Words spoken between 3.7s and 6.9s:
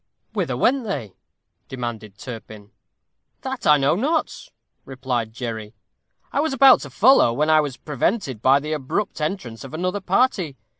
know not," replied Jerry. "I was about to